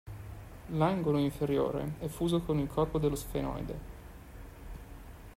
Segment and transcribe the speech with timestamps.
[0.71, 3.77] L"'angolo inferiore" è fuso con il corpo dello sfenoide.